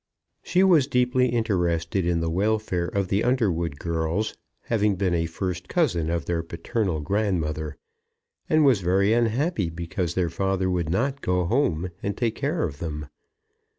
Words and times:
She 0.41 0.63
was 0.63 0.87
deeply 0.87 1.27
interested 1.29 2.07
in 2.07 2.21
the 2.21 2.29
welfare 2.31 2.87
of 2.87 3.09
the 3.09 3.23
Underwood 3.23 3.77
girls, 3.77 4.35
having 4.63 4.95
been 4.95 5.13
a 5.13 5.27
first 5.27 5.67
cousin 5.67 6.09
of 6.09 6.25
their 6.25 6.41
paternal 6.41 7.01
grandmother, 7.01 7.77
and 8.49 8.65
was 8.65 8.81
very 8.81 9.13
unhappy 9.13 9.69
because 9.69 10.15
their 10.15 10.31
father 10.31 10.71
would 10.71 10.89
not 10.89 11.21
go 11.21 11.45
home 11.45 11.91
and 12.01 12.17
take 12.17 12.33
care 12.33 12.63
of 12.63 12.79
them. 12.79 13.09